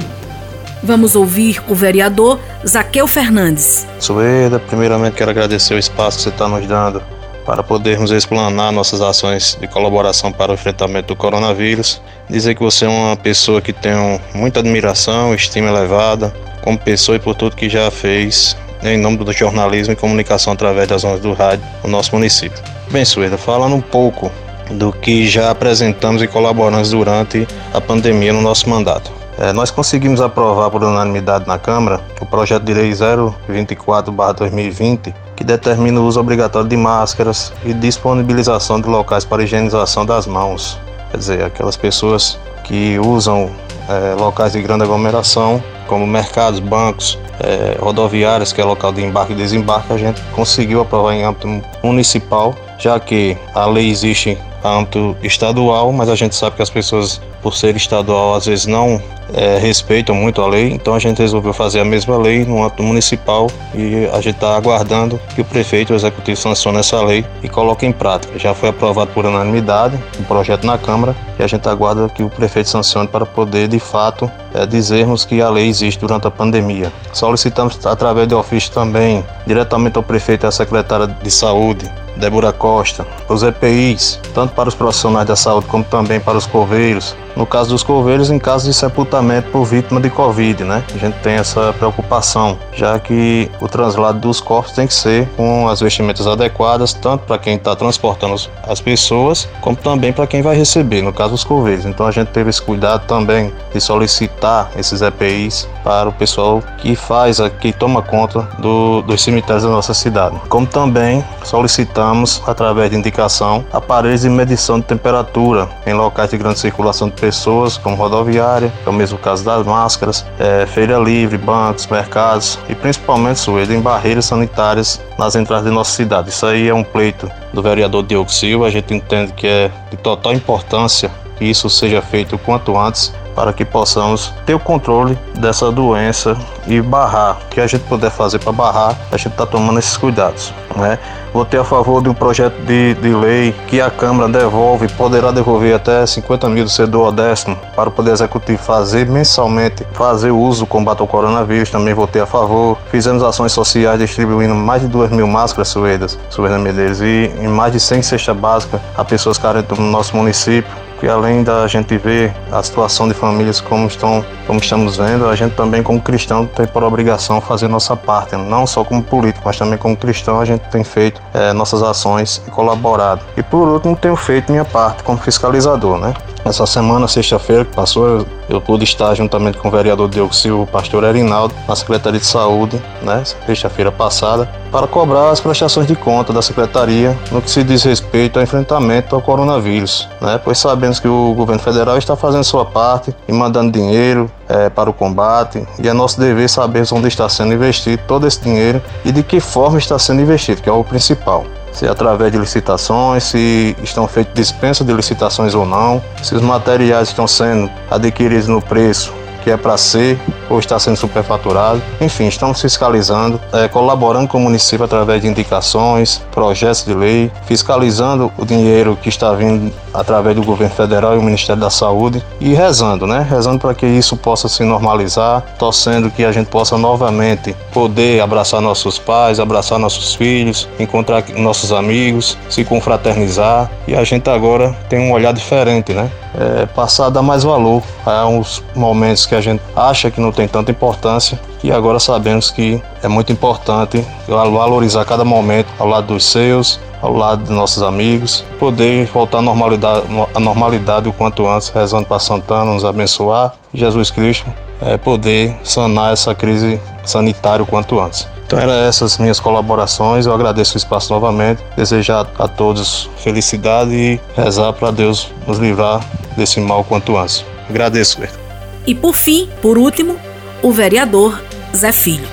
Vamos 0.81 1.17
ouvir 1.17 1.61
o 1.67 1.75
vereador 1.75 2.39
Zaqueu 2.65 3.05
Fernandes. 3.05 3.85
Suída, 3.99 4.57
primeiramente 4.57 5.15
quero 5.15 5.31
agradecer 5.31 5.73
o 5.73 5.77
espaço 5.77 6.17
que 6.17 6.23
você 6.23 6.29
está 6.29 6.47
nos 6.47 6.65
dando 6.65 7.03
para 7.45 7.61
podermos 7.61 8.09
explanar 8.09 8.71
nossas 8.71 9.01
ações 9.01 9.57
de 9.59 9.67
colaboração 9.67 10.31
para 10.31 10.51
o 10.51 10.55
enfrentamento 10.55 11.09
do 11.09 11.15
coronavírus. 11.15 12.01
Dizer 12.29 12.55
que 12.55 12.63
você 12.63 12.85
é 12.85 12.87
uma 12.87 13.17
pessoa 13.17 13.61
que 13.61 13.73
tenho 13.73 14.19
muita 14.33 14.61
admiração, 14.61 15.35
estima 15.35 15.67
elevada, 15.67 16.33
como 16.63 16.77
pessoa 16.77 17.17
e 17.17 17.19
por 17.19 17.35
tudo 17.35 17.55
que 17.55 17.67
já 17.67 17.91
fez 17.91 18.55
em 18.81 18.97
nome 18.97 19.17
do 19.17 19.33
jornalismo 19.33 19.93
e 19.93 19.95
comunicação 19.95 20.53
através 20.53 20.87
das 20.87 21.03
ondas 21.03 21.19
do 21.19 21.33
rádio 21.33 21.65
no 21.83 21.89
nosso 21.89 22.15
município. 22.15 22.63
Bem, 22.91 23.03
Sueda, 23.03 23.37
falando 23.37 23.75
um 23.75 23.81
pouco 23.81 24.31
do 24.71 24.91
que 24.91 25.27
já 25.27 25.51
apresentamos 25.51 26.21
e 26.21 26.27
colaboramos 26.27 26.91
durante 26.91 27.47
a 27.73 27.81
pandemia 27.81 28.33
no 28.33 28.41
nosso 28.41 28.69
mandato. 28.69 29.11
É, 29.37 29.51
nós 29.51 29.69
conseguimos 29.69 30.21
aprovar 30.21 30.69
por 30.69 30.81
unanimidade 30.81 31.45
na 31.45 31.59
Câmara 31.59 31.99
o 32.21 32.25
projeto 32.25 32.63
de 32.63 32.73
lei 32.73 32.91
024-2020, 32.91 35.13
que 35.35 35.43
determina 35.43 35.99
o 35.99 36.05
uso 36.05 36.17
obrigatório 36.19 36.69
de 36.69 36.77
máscaras 36.77 37.51
e 37.65 37.73
disponibilização 37.73 38.79
de 38.79 38.87
locais 38.87 39.25
para 39.25 39.43
higienização 39.43 40.05
das 40.05 40.25
mãos. 40.25 40.79
Quer 41.11 41.17
dizer, 41.17 41.43
aquelas 41.43 41.75
pessoas 41.75 42.39
que 42.63 42.97
usam 42.99 43.51
é, 43.89 44.15
locais 44.17 44.53
de 44.53 44.61
grande 44.61 44.83
aglomeração, 44.83 45.61
como 45.85 46.07
mercados, 46.07 46.61
bancos, 46.61 47.19
é, 47.39 47.77
rodoviárias, 47.79 48.53
que 48.53 48.61
é 48.61 48.63
local 48.63 48.93
de 48.93 49.03
embarque 49.03 49.33
e 49.33 49.35
desembarque, 49.35 49.91
a 49.91 49.97
gente 49.97 50.21
conseguiu 50.33 50.81
aprovar 50.81 51.13
em 51.13 51.23
âmbito 51.23 51.47
municipal, 51.83 52.55
já 52.79 52.97
que 52.99 53.37
a 53.53 53.65
lei 53.65 53.89
existe 53.89 54.37
âmbito 54.69 55.15
estadual, 55.23 55.91
mas 55.91 56.09
a 56.09 56.15
gente 56.15 56.35
sabe 56.35 56.55
que 56.55 56.61
as 56.61 56.69
pessoas, 56.69 57.21
por 57.41 57.55
ser 57.55 57.75
estadual, 57.75 58.35
às 58.35 58.45
vezes 58.45 58.65
não 58.65 59.01
é, 59.33 59.57
respeitam 59.57 60.15
muito 60.15 60.41
a 60.41 60.47
lei, 60.47 60.71
então 60.71 60.93
a 60.93 60.99
gente 60.99 61.19
resolveu 61.19 61.53
fazer 61.53 61.79
a 61.79 61.85
mesma 61.85 62.17
lei 62.17 62.45
no 62.45 62.63
âmbito 62.63 62.83
municipal 62.83 63.47
e 63.73 64.07
a 64.13 64.21
gente 64.21 64.35
está 64.35 64.55
aguardando 64.55 65.19
que 65.33 65.41
o 65.41 65.45
prefeito 65.45 65.93
o 65.93 65.95
executivo 65.95 66.37
sancione 66.37 66.79
essa 66.79 67.01
lei 67.01 67.25
e 67.43 67.49
coloque 67.49 67.85
em 67.85 67.91
prática. 67.91 68.37
Já 68.37 68.53
foi 68.53 68.69
aprovado 68.69 69.11
por 69.11 69.25
unanimidade 69.25 69.97
o 70.17 70.21
um 70.21 70.25
projeto 70.25 70.65
na 70.65 70.77
Câmara 70.77 71.15
e 71.39 71.43
a 71.43 71.47
gente 71.47 71.67
aguarda 71.67 72.07
que 72.09 72.23
o 72.23 72.29
prefeito 72.29 72.69
sancione 72.69 73.07
para 73.07 73.25
poder, 73.25 73.67
de 73.67 73.79
fato, 73.79 74.29
é, 74.53 74.65
dizermos 74.65 75.25
que 75.25 75.41
a 75.41 75.49
lei 75.49 75.67
existe 75.67 75.99
durante 75.99 76.27
a 76.27 76.31
pandemia. 76.31 76.91
Solicitamos 77.13 77.83
através 77.85 78.27
de 78.27 78.35
ofício 78.35 78.71
também, 78.71 79.25
diretamente 79.45 79.97
ao 79.97 80.03
prefeito 80.03 80.45
e 80.45 80.47
à 80.47 80.51
secretária 80.51 81.07
de 81.07 81.31
saúde, 81.31 81.89
Débora 82.15 82.53
Costa, 82.53 83.05
os 83.27 83.43
EPIs, 83.43 84.19
tanto 84.33 84.53
para 84.53 84.69
os 84.69 84.75
profissionais 84.75 85.27
da 85.27 85.35
saúde 85.35 85.67
como 85.67 85.83
também 85.83 86.19
para 86.19 86.37
os 86.37 86.45
coveiros. 86.45 87.15
No 87.35 87.45
caso 87.45 87.69
dos 87.69 87.83
coveiros, 87.83 88.29
em 88.29 88.39
caso 88.39 88.69
de 88.69 88.73
sepultamento 88.73 89.49
por 89.51 89.65
vítima 89.65 89.99
de 89.99 90.09
Covid, 90.09 90.63
né? 90.63 90.83
A 90.93 90.97
gente 90.97 91.15
tem 91.19 91.35
essa 91.35 91.73
preocupação, 91.73 92.57
já 92.73 92.97
que 92.97 93.51
o 93.59 93.67
translado 93.67 94.19
dos 94.19 94.39
corpos 94.39 94.71
tem 94.71 94.87
que 94.87 94.93
ser 94.93 95.27
com 95.35 95.67
as 95.67 95.81
vestimentas 95.81 96.27
adequadas, 96.27 96.93
tanto 96.93 97.25
para 97.25 97.37
quem 97.37 97.55
está 97.55 97.75
transportando 97.75 98.35
as 98.67 98.81
pessoas, 98.81 99.47
como 99.61 99.75
também 99.75 100.13
para 100.13 100.25
quem 100.25 100.41
vai 100.41 100.55
receber, 100.55 101.01
no 101.01 101.11
caso 101.11 101.31
dos 101.31 101.43
coveiros. 101.43 101.85
Então 101.85 102.07
a 102.07 102.11
gente 102.11 102.29
teve 102.29 102.49
esse 102.49 102.61
cuidado 102.61 103.05
também 103.05 103.53
de 103.73 103.81
solicitar 103.81 104.71
esses 104.77 105.01
EPIs 105.01 105.67
para 105.83 106.09
o 106.09 106.13
pessoal 106.13 106.63
que 106.77 106.95
faz, 106.95 107.39
que 107.59 107.71
toma 107.71 108.01
conta 108.01 108.41
do, 108.59 109.01
dos 109.01 109.21
cemitérios 109.21 109.63
da 109.63 109.69
nossa 109.69 109.93
cidade. 109.93 110.39
Como 110.49 110.65
também 110.65 111.23
solicitamos, 111.43 112.41
através 112.47 112.89
de 112.89 112.97
indicação, 112.97 113.63
aparelhos 113.71 114.21
de 114.21 114.29
medição 114.29 114.79
de 114.79 114.85
temperatura 114.85 115.67
em 115.85 115.93
locais 115.93 116.31
de 116.31 116.37
grande 116.37 116.59
circulação 116.59 117.09
de 117.09 117.15
pessoas, 117.25 117.75
como 117.75 117.95
rodoviária, 117.95 118.71
é 118.85 118.89
o 118.89 118.93
mesmo 118.93 119.17
caso 119.17 119.43
das 119.43 119.65
máscaras, 119.65 120.23
é, 120.37 120.67
feira 120.67 120.99
livre, 120.99 121.39
bancos, 121.39 121.87
mercados 121.87 122.59
e 122.69 122.75
principalmente 122.75 123.39
Suída 123.39 123.73
em 123.73 123.81
barreiras 123.81 124.25
sanitárias 124.25 125.01
nas 125.17 125.35
entradas 125.35 125.65
de 125.65 125.71
nossa 125.71 125.91
cidade. 125.91 126.29
Isso 126.29 126.45
aí 126.45 126.67
é 126.67 126.73
um 126.73 126.83
pleito 126.83 127.27
do 127.51 127.63
vereador 127.63 128.03
Diogo 128.03 128.31
Silva, 128.31 128.67
a 128.67 128.69
gente 128.69 128.93
entende 128.93 129.33
que 129.33 129.47
é 129.47 129.71
de 129.89 129.97
total 129.97 130.33
importância 130.33 131.09
que 131.35 131.45
isso 131.45 131.67
seja 131.67 131.99
feito 131.99 132.35
o 132.35 132.37
quanto 132.37 132.77
antes 132.77 133.11
para 133.35 133.51
que 133.51 133.65
possamos 133.65 134.33
ter 134.45 134.53
o 134.53 134.59
controle 134.59 135.19
dessa 135.37 135.71
doença 135.71 136.37
e 136.65 136.81
barrar. 136.81 137.37
O 137.45 137.49
que 137.49 137.59
a 137.59 137.67
gente 137.67 137.83
puder 137.83 138.09
fazer 138.09 138.39
para 138.39 138.51
barrar, 138.51 138.97
a 139.11 139.17
gente 139.17 139.33
está 139.33 139.45
tomando 139.45 139.77
esses 139.77 139.97
cuidados. 139.97 140.53
Né? 140.75 140.97
Votei 141.33 141.59
a 141.59 141.63
favor 141.63 142.01
de 142.01 142.09
um 142.09 142.13
projeto 142.13 142.55
de, 142.65 142.93
de 142.95 143.13
lei 143.13 143.53
que 143.67 143.81
a 143.81 143.89
Câmara 143.89 144.29
devolve, 144.29 144.87
poderá 144.87 145.31
devolver 145.31 145.75
até 145.75 146.05
50 146.05 146.49
mil 146.49 146.63
do 146.63 146.69
seu 146.69 146.87
décimo 147.11 147.57
para 147.75 147.89
o 147.89 147.91
Poder 147.91 148.11
Executivo 148.11 148.57
fazer 148.57 149.05
mensalmente, 149.05 149.85
fazer 149.91 150.31
uso 150.31 150.61
do 150.61 150.65
combate 150.65 151.01
ao 151.01 151.07
coronavírus. 151.07 151.69
Também 151.69 151.93
votei 151.93 152.21
a 152.21 152.25
favor. 152.25 152.77
Fizemos 152.89 153.21
ações 153.21 153.51
sociais 153.51 153.99
distribuindo 153.99 154.55
mais 154.55 154.81
de 154.81 154.87
2 154.87 155.11
mil 155.11 155.27
máscaras 155.27 155.67
suedas, 155.67 156.17
Sueda 156.29 156.57
Medeiros, 156.57 157.01
e 157.01 157.31
em 157.37 157.47
mais 157.47 157.73
de 157.73 157.79
100 157.81 158.01
cestas 158.03 158.37
básicas 158.37 158.79
a 158.97 159.03
pessoas 159.03 159.37
carentes 159.37 159.77
no 159.77 159.91
nosso 159.91 160.15
município 160.15 160.85
que 160.99 161.07
além 161.07 161.43
da 161.43 161.67
gente 161.67 161.97
ver 161.97 162.33
a 162.51 162.63
situação 162.63 163.07
de 163.07 163.13
famílias 163.25 163.59
como 163.59 163.87
estão, 163.87 164.23
como 164.45 164.59
estamos 164.59 164.97
vendo, 164.97 165.27
a 165.27 165.35
gente 165.35 165.55
também 165.55 165.81
como 165.81 165.99
cristão 165.99 166.45
tem 166.45 166.67
por 166.67 166.83
obrigação 166.83 167.41
fazer 167.41 167.67
nossa 167.67 167.95
parte, 167.95 168.35
não 168.35 168.67
só 168.67 168.83
como 168.83 169.01
político, 169.01 169.41
mas 169.45 169.57
também 169.57 169.79
como 169.79 169.97
cristão 169.97 170.39
a 170.39 170.45
gente 170.45 170.61
tem 170.69 170.83
feito 170.83 171.19
é, 171.33 171.51
nossas 171.51 171.81
ações 171.81 172.39
e 172.47 172.51
colaborado. 172.51 173.25
E 173.35 173.41
por 173.41 173.67
último 173.67 173.95
tenho 173.95 174.15
feito 174.15 174.51
minha 174.51 174.63
parte 174.63 175.03
como 175.03 175.17
fiscalizador, 175.17 175.97
né? 175.97 176.13
Essa 176.45 176.67
semana, 176.67 177.07
sexta-feira 177.07 177.65
que 177.65 177.75
passou, 177.75 178.23
eu, 178.47 178.61
pude 178.61 178.83
estar 178.83 179.15
juntamente 179.15 179.57
com 179.57 179.67
o 179.67 179.71
vereador 179.71 180.07
Diogo 180.07 180.31
Silva, 180.31 180.61
o 180.61 180.67
pastor 180.67 181.03
Erinaldo, 181.03 181.55
na 181.67 181.75
Secretaria 181.75 182.19
de 182.19 182.25
Saúde, 182.27 182.79
né, 183.01 183.23
sexta-feira 183.47 183.91
passada, 183.91 184.47
para 184.71 184.85
cobrar 184.85 185.31
as 185.31 185.39
prestações 185.39 185.87
de 185.87 185.95
conta 185.95 186.31
da 186.31 186.43
Secretaria 186.43 187.17
no 187.31 187.41
que 187.41 187.49
se 187.49 187.63
diz 187.63 187.83
respeito 187.83 188.37
ao 188.37 188.43
enfrentamento 188.43 189.15
ao 189.15 189.23
coronavírus, 189.23 190.07
né, 190.21 190.39
pois 190.43 190.59
sabemos 190.59 190.99
que 190.99 191.07
o 191.07 191.33
governo 191.33 191.63
federal 191.63 191.97
está 191.97 192.15
fazendo 192.15 192.43
sua 192.43 192.63
parte 192.63 193.11
e 193.27 193.33
mandando 193.33 193.71
dinheiro 193.71 194.29
é, 194.47 194.69
para 194.69 194.87
o 194.87 194.93
combate, 194.93 195.67
e 195.79 195.89
é 195.89 195.93
nosso 195.93 196.19
dever 196.19 196.47
saber 196.47 196.85
onde 196.91 197.07
está 197.07 197.27
sendo 197.27 197.55
investido 197.55 198.03
todo 198.07 198.27
esse 198.27 198.39
dinheiro 198.39 198.79
e 199.03 199.11
de 199.11 199.23
que 199.23 199.39
forma 199.39 199.79
está 199.79 199.97
sendo 199.97 200.21
investido, 200.21 200.61
que 200.61 200.69
é 200.69 200.71
o 200.71 200.83
principal 200.83 201.43
se 201.75 201.85
é 201.85 201.89
através 201.89 202.31
de 202.31 202.37
licitações, 202.37 203.23
se 203.25 203.75
estão 203.83 204.07
feitas 204.07 204.33
dispensa 204.33 204.83
de 204.83 204.93
licitações 204.93 205.53
ou 205.53 205.65
não, 205.65 206.01
se 206.23 206.33
os 206.33 206.41
materiais 206.41 207.09
estão 207.09 207.27
sendo 207.27 207.69
adquiridos 207.91 208.47
no 208.47 208.61
preço 208.61 209.13
que 209.45 209.51
é 209.51 209.57
para 209.57 209.77
ser 209.77 210.19
ou 210.49 210.57
está 210.57 210.79
sendo 210.79 210.97
superfaturado. 210.97 211.79
Enfim, 212.01 212.25
estamos 212.25 212.59
fiscalizando, 212.59 213.39
é, 213.53 213.67
colaborando 213.67 214.27
com 214.27 214.39
o 214.39 214.41
município 214.41 214.83
através 214.83 215.21
de 215.21 215.27
indicações, 215.27 216.19
projetos 216.31 216.83
de 216.83 216.95
lei, 216.95 217.31
fiscalizando 217.45 218.31
o 218.39 218.43
dinheiro 218.43 218.97
que 218.99 219.07
está 219.07 219.31
vindo 219.33 219.71
através 219.95 220.35
do 220.35 220.43
governo 220.43 220.73
federal 220.73 221.15
e 221.15 221.17
o 221.17 221.23
Ministério 221.23 221.61
da 221.61 221.69
Saúde 221.69 222.23
e 222.39 222.53
rezando, 222.53 223.07
né? 223.07 223.25
Rezando 223.27 223.59
para 223.59 223.73
que 223.73 223.85
isso 223.85 224.15
possa 224.17 224.47
se 224.47 224.63
normalizar, 224.63 225.43
torcendo 225.57 226.09
que 226.09 226.23
a 226.23 226.31
gente 226.31 226.47
possa 226.47 226.77
novamente 226.77 227.55
poder 227.73 228.21
abraçar 228.21 228.61
nossos 228.61 228.99
pais, 228.99 229.39
abraçar 229.39 229.79
nossos 229.79 230.15
filhos, 230.15 230.67
encontrar 230.79 231.23
nossos 231.37 231.71
amigos, 231.71 232.37
se 232.49 232.63
confraternizar 232.63 233.69
e 233.87 233.95
a 233.95 234.03
gente 234.03 234.29
agora 234.29 234.75
tem 234.89 234.99
um 234.99 235.11
olhar 235.11 235.33
diferente, 235.33 235.93
né? 235.93 236.09
É, 236.37 236.65
passar 236.65 237.05
a 237.05 237.09
dar 237.09 237.21
mais 237.21 237.43
valor 237.43 237.81
a 238.05 238.27
uns 238.27 238.61
momentos 238.75 239.25
que 239.25 239.35
a 239.35 239.41
gente 239.41 239.61
acha 239.75 240.11
que 240.11 240.19
não 240.19 240.33
tem 240.33 240.47
tanta 240.47 240.69
importância 240.69 241.39
e 241.63 241.71
agora 241.71 241.97
sabemos 241.97 242.51
que 242.51 242.81
é 243.01 243.07
muito 243.07 243.31
importante 243.31 244.05
valorizar 244.27 245.05
cada 245.05 245.25
momento 245.25 245.67
ao 245.79 245.87
lado 245.87 246.13
dos 246.13 246.25
seus, 246.25 246.79
ao 247.01 247.13
lado 247.13 247.43
de 247.43 247.51
nossos 247.51 247.83
amigos, 247.83 248.43
poder 248.59 249.05
voltar 249.07 249.39
à 249.39 249.41
normalidade, 249.41 250.05
à 250.33 250.39
normalidade 250.39 251.09
o 251.09 251.13
quanto 251.13 251.47
antes, 251.47 251.69
rezando 251.69 252.05
para 252.05 252.19
Santana 252.19 252.73
nos 252.73 252.85
abençoar. 252.85 253.53
Jesus 253.73 254.11
Cristo 254.11 254.45
é, 254.81 254.97
poder 254.97 255.55
sanar 255.63 256.13
essa 256.13 256.33
crise 256.33 256.79
sanitária 257.03 257.63
o 257.63 257.65
quanto 257.65 257.99
antes. 257.99 258.27
Então 258.45 258.59
eram 258.59 258.73
essas 258.73 259.17
minhas 259.17 259.39
colaborações. 259.39 260.25
Eu 260.25 260.33
agradeço 260.33 260.75
o 260.75 260.77
espaço 260.77 261.11
novamente. 261.11 261.63
Desejar 261.75 262.27
a 262.37 262.47
todos 262.47 263.09
felicidade 263.17 263.91
e 263.91 264.19
rezar 264.35 264.71
para 264.73 264.91
Deus 264.91 265.31
nos 265.47 265.57
livrar 265.57 265.99
desse 266.37 266.59
mal 266.59 266.83
quanto 266.83 267.17
antes. 267.17 267.43
Agradeço, 267.69 268.19
Berto. 268.19 268.37
E 268.85 268.93
por 268.93 269.15
fim, 269.15 269.49
por 269.61 269.77
último, 269.77 270.15
o 270.61 270.71
vereador 270.71 271.41
Zé 271.75 271.91
Filho. 271.91 272.27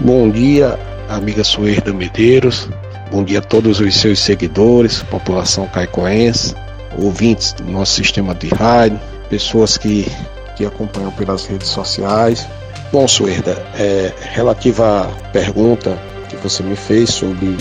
Bom 0.00 0.30
dia, 0.30 0.78
amiga 1.08 1.44
Suerda 1.44 1.92
Medeiros. 1.92 2.68
Bom 3.14 3.22
dia 3.22 3.38
a 3.38 3.42
todos 3.42 3.78
os 3.78 3.94
seus 3.94 4.18
seguidores, 4.18 5.04
população 5.04 5.68
caicoense, 5.68 6.52
ouvintes 6.98 7.52
do 7.52 7.62
nosso 7.70 7.94
sistema 7.94 8.34
de 8.34 8.48
rádio, 8.48 9.00
pessoas 9.30 9.78
que, 9.78 10.10
que 10.56 10.66
acompanham 10.66 11.12
pelas 11.12 11.46
redes 11.46 11.68
sociais. 11.68 12.44
Bom, 12.90 13.06
Suerda, 13.06 13.52
é, 13.78 14.12
relativa 14.32 15.02
à 15.02 15.30
pergunta 15.30 15.96
que 16.28 16.34
você 16.38 16.64
me 16.64 16.74
fez 16.74 17.10
sobre 17.10 17.56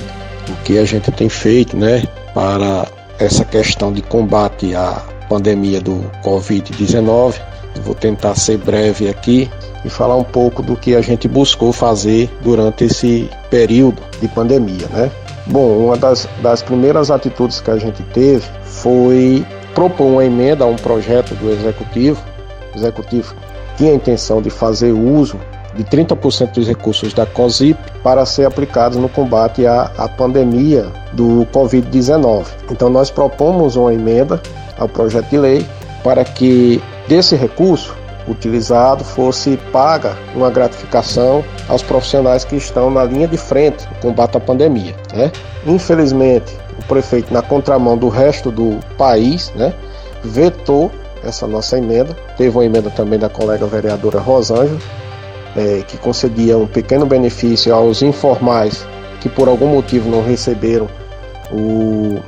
o 0.50 0.56
que 0.64 0.80
a 0.80 0.86
gente 0.86 1.12
tem 1.12 1.30
feito, 1.30 1.78
né, 1.78 2.04
para 2.34 2.88
essa 3.20 3.46
questão 3.46 3.94
de 3.94 4.02
combate 4.02 4.74
à 4.74 5.04
pandemia 5.30 5.80
do 5.80 6.10
Covid-19, 6.24 7.36
vou 7.84 7.94
tentar 7.94 8.34
ser 8.34 8.58
breve 8.58 9.08
aqui 9.08 9.48
e 9.86 9.90
falar 9.90 10.16
um 10.16 10.24
pouco 10.24 10.64
do 10.64 10.76
que 10.76 10.96
a 10.96 11.02
gente 11.02 11.28
buscou 11.28 11.72
fazer 11.72 12.28
durante 12.42 12.86
esse 12.86 13.30
período 13.52 14.02
de 14.20 14.28
pandemia, 14.28 14.88
né? 14.88 15.12
Bom, 15.46 15.86
uma 15.86 15.98
das, 15.98 16.28
das 16.42 16.62
primeiras 16.62 17.12
atitudes 17.12 17.60
que 17.60 17.70
a 17.70 17.78
gente 17.78 18.02
teve 18.14 18.46
foi 18.64 19.46
propor 19.76 20.06
uma 20.06 20.26
emenda 20.26 20.64
a 20.64 20.68
um 20.68 20.76
projeto 20.76 21.36
do 21.36 21.52
executivo. 21.52 22.22
O 22.74 22.78
executivo 22.78 23.36
tinha 23.76 23.92
a 23.92 23.96
intenção 23.96 24.42
de 24.42 24.50
fazer 24.50 24.92
uso 24.92 25.40
de 25.76 25.84
30% 25.84 26.54
dos 26.54 26.68
recursos 26.68 27.14
da 27.14 27.26
COSIP 27.26 27.80
para 28.04 28.26
ser 28.26 28.46
aplicados 28.46 28.98
no 28.98 29.10
combate 29.10 29.66
à, 29.66 29.92
à 29.98 30.08
pandemia 30.08 30.86
do 31.14 31.48
Covid-19. 31.52 32.46
Então, 32.72 32.90
nós 32.90 33.10
propomos 33.10 33.76
uma 33.76 33.94
emenda 33.94 34.42
ao 34.78 34.88
projeto 34.88 35.30
de 35.30 35.38
lei 35.38 35.66
para 36.04 36.24
que 36.24 36.82
desse 37.08 37.36
recurso 37.36 37.96
utilizado 38.28 39.04
fosse 39.04 39.58
paga 39.72 40.18
uma 40.36 40.50
gratificação 40.50 41.44
aos 41.68 41.82
profissionais 41.82 42.44
que 42.44 42.56
estão 42.56 42.90
na 42.90 43.04
linha 43.04 43.28
de 43.28 43.38
frente 43.38 43.88
no 43.90 43.96
combate 43.98 44.38
à 44.38 44.40
pandemia. 44.40 44.96
Né? 45.14 45.32
Infelizmente, 45.66 46.58
o 46.80 46.84
prefeito, 46.86 47.34
na 47.34 47.42
contramão 47.42 47.98
do 47.98 48.10
resto 48.10 48.52
do 48.52 48.80
país, 48.98 49.52
né, 49.56 49.74
vetou 50.24 50.92
essa 51.24 51.48
nossa 51.48 51.78
emenda. 51.78 52.14
Teve 52.38 52.58
uma 52.58 52.66
emenda 52.66 52.90
também 52.90 53.20
da 53.20 53.30
colega 53.30 53.66
vereadora 53.66 54.20
Rosângela, 54.20 54.80
é, 55.56 55.84
que 55.88 55.98
concedia 55.98 56.58
um 56.58 56.68
pequeno 56.68 57.06
benefício 57.06 57.74
aos 57.74 58.02
informais 58.02 58.86
que 59.22 59.30
por 59.30 59.48
algum 59.48 59.68
motivo 59.68 60.10
não 60.10 60.22
receberam 60.22 60.90
o, 61.52 62.20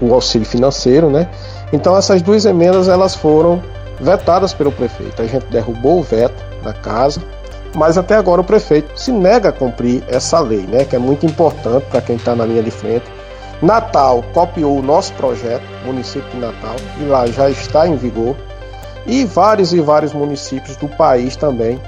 o 0.00 0.14
auxílio 0.14 0.46
financeiro, 0.46 1.10
né? 1.10 1.28
Então 1.72 1.96
essas 1.96 2.22
duas 2.22 2.44
emendas 2.44 2.86
elas 2.86 3.14
foram 3.16 3.60
vetadas 4.00 4.52
pelo 4.52 4.72
prefeito. 4.72 5.20
A 5.22 5.26
gente 5.26 5.46
derrubou 5.46 6.00
o 6.00 6.02
veto 6.02 6.42
na 6.62 6.72
casa, 6.72 7.20
mas 7.74 7.98
até 7.98 8.16
agora 8.16 8.40
o 8.40 8.44
prefeito 8.44 8.98
se 8.98 9.12
nega 9.12 9.50
a 9.50 9.52
cumprir 9.52 10.02
essa 10.08 10.40
lei, 10.40 10.66
né? 10.66 10.84
Que 10.84 10.96
é 10.96 10.98
muito 10.98 11.26
importante 11.26 11.86
para 11.90 12.00
quem 12.00 12.16
está 12.16 12.34
na 12.34 12.44
linha 12.44 12.62
de 12.62 12.70
frente. 12.70 13.04
Natal 13.62 14.22
copiou 14.34 14.78
o 14.78 14.82
nosso 14.82 15.12
projeto, 15.14 15.64
município 15.84 16.28
de 16.30 16.38
Natal, 16.38 16.76
e 17.00 17.04
lá 17.04 17.26
já 17.26 17.48
está 17.48 17.86
em 17.86 17.96
vigor. 17.96 18.36
E 19.06 19.24
vários 19.24 19.72
e 19.72 19.80
vários 19.80 20.12
municípios 20.12 20.76
do 20.76 20.88
país 20.88 21.36
também 21.36 21.80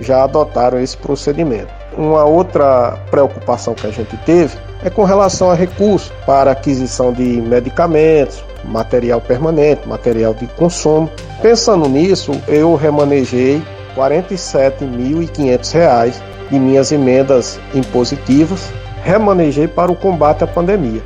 já 0.00 0.24
adotaram 0.24 0.80
esse 0.80 0.96
procedimento. 0.96 1.72
Uma 1.96 2.24
outra 2.24 2.98
preocupação 3.10 3.74
que 3.74 3.86
a 3.86 3.90
gente 3.90 4.16
teve 4.18 4.58
é 4.82 4.90
com 4.90 5.04
relação 5.04 5.50
a 5.50 5.54
recursos 5.54 6.12
para 6.26 6.50
aquisição 6.50 7.12
de 7.12 7.40
medicamentos, 7.40 8.44
material 8.64 9.20
permanente, 9.20 9.86
material 9.86 10.34
de 10.34 10.46
consumo. 10.48 11.08
Pensando 11.44 11.86
nisso, 11.90 12.32
eu 12.48 12.74
remanejei 12.74 13.62
R$ 13.94 13.98
47.500 13.98 16.14
de 16.50 16.58
minhas 16.58 16.90
emendas 16.90 17.60
impositivas, 17.74 18.72
remanejei 19.02 19.68
para 19.68 19.92
o 19.92 19.94
combate 19.94 20.42
à 20.42 20.46
pandemia 20.46 21.02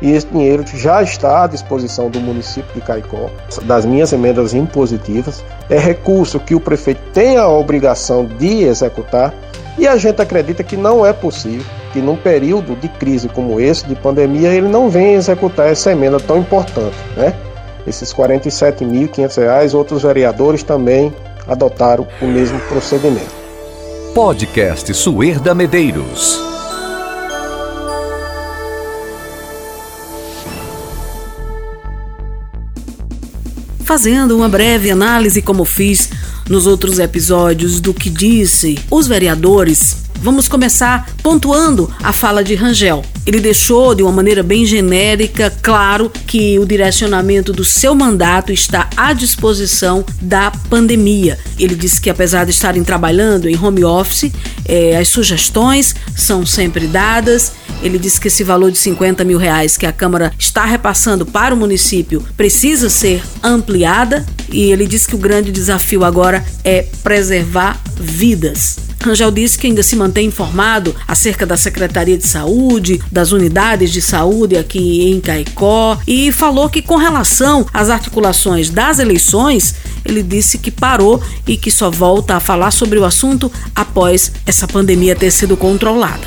e 0.00 0.12
esse 0.12 0.26
dinheiro 0.28 0.64
já 0.66 1.02
está 1.02 1.44
à 1.44 1.46
disposição 1.46 2.08
do 2.08 2.18
município 2.18 2.72
de 2.74 2.80
Caicó, 2.80 3.28
das 3.64 3.84
minhas 3.84 4.10
emendas 4.10 4.54
impositivas. 4.54 5.44
É 5.68 5.78
recurso 5.78 6.40
que 6.40 6.54
o 6.54 6.60
prefeito 6.60 7.02
tem 7.12 7.36
a 7.36 7.46
obrigação 7.46 8.24
de 8.24 8.62
executar 8.62 9.34
e 9.76 9.86
a 9.86 9.98
gente 9.98 10.22
acredita 10.22 10.64
que 10.64 10.78
não 10.78 11.04
é 11.04 11.12
possível 11.12 11.66
que 11.92 12.00
num 12.00 12.16
período 12.16 12.74
de 12.76 12.88
crise 12.88 13.28
como 13.28 13.60
esse, 13.60 13.86
de 13.86 13.94
pandemia, 13.94 14.48
ele 14.48 14.66
não 14.66 14.88
venha 14.88 15.18
executar 15.18 15.68
essa 15.68 15.92
emenda 15.92 16.18
tão 16.18 16.38
importante, 16.38 16.96
né? 17.18 17.34
Esses 17.86 18.12
R$ 18.12 18.24
47.500, 18.24 19.74
outros 19.74 20.02
vereadores 20.02 20.62
também 20.62 21.14
adotaram 21.46 22.06
o 22.20 22.26
mesmo 22.26 22.58
procedimento. 22.60 23.34
Podcast 24.14 24.92
Suerda 24.94 25.54
Medeiros. 25.54 26.54
fazendo 33.84 34.36
uma 34.36 34.48
breve 34.48 34.90
análise, 34.90 35.40
como 35.40 35.64
fiz 35.64 36.10
nos 36.48 36.66
outros 36.66 36.98
episódios, 36.98 37.80
do 37.80 37.94
que 37.94 38.10
disse 38.10 38.76
os 38.90 39.06
vereadores 39.06 40.03
Vamos 40.24 40.48
começar 40.48 41.06
pontuando 41.22 41.94
a 42.02 42.10
fala 42.10 42.42
de 42.42 42.54
Rangel. 42.54 43.04
Ele 43.26 43.40
deixou 43.40 43.94
de 43.94 44.02
uma 44.02 44.10
maneira 44.10 44.42
bem 44.42 44.64
genérica 44.64 45.52
claro 45.60 46.10
que 46.26 46.58
o 46.58 46.64
direcionamento 46.64 47.52
do 47.52 47.62
seu 47.62 47.94
mandato 47.94 48.50
está 48.50 48.88
à 48.96 49.12
disposição 49.12 50.02
da 50.22 50.50
pandemia. 50.70 51.38
Ele 51.58 51.74
disse 51.74 52.00
que, 52.00 52.08
apesar 52.08 52.44
de 52.44 52.52
estarem 52.52 52.82
trabalhando 52.82 53.50
em 53.50 53.62
home 53.62 53.84
office, 53.84 54.32
eh, 54.64 54.96
as 54.96 55.08
sugestões 55.08 55.94
são 56.16 56.46
sempre 56.46 56.86
dadas. 56.86 57.52
Ele 57.82 57.98
disse 57.98 58.18
que 58.18 58.28
esse 58.28 58.42
valor 58.42 58.72
de 58.72 58.78
50 58.78 59.24
mil 59.24 59.36
reais 59.36 59.76
que 59.76 59.84
a 59.84 59.92
Câmara 59.92 60.32
está 60.38 60.64
repassando 60.64 61.26
para 61.26 61.54
o 61.54 61.58
município 61.58 62.24
precisa 62.34 62.88
ser 62.88 63.22
ampliada 63.42 64.24
e 64.50 64.72
ele 64.72 64.86
disse 64.86 65.06
que 65.06 65.16
o 65.16 65.18
grande 65.18 65.52
desafio 65.52 66.02
agora 66.02 66.42
é 66.64 66.86
preservar 67.02 67.78
vidas. 68.00 68.93
Rangel 69.04 69.30
disse 69.30 69.58
que 69.58 69.66
ainda 69.66 69.82
se 69.82 69.94
mantém 69.96 70.28
informado 70.28 70.96
acerca 71.06 71.44
da 71.44 71.58
Secretaria 71.58 72.16
de 72.16 72.26
Saúde, 72.26 73.02
das 73.12 73.32
unidades 73.32 73.92
de 73.92 74.00
saúde 74.00 74.56
aqui 74.56 75.10
em 75.10 75.20
Caicó 75.20 75.98
e 76.06 76.32
falou 76.32 76.70
que 76.70 76.80
com 76.80 76.96
relação 76.96 77.66
às 77.72 77.90
articulações 77.90 78.70
das 78.70 78.98
eleições, 78.98 79.74
ele 80.06 80.22
disse 80.22 80.56
que 80.56 80.70
parou 80.70 81.22
e 81.46 81.58
que 81.58 81.70
só 81.70 81.90
volta 81.90 82.36
a 82.36 82.40
falar 82.40 82.70
sobre 82.70 82.98
o 82.98 83.04
assunto 83.04 83.52
após 83.74 84.32
essa 84.46 84.66
pandemia 84.66 85.14
ter 85.14 85.30
sido 85.30 85.54
controlada. 85.54 86.26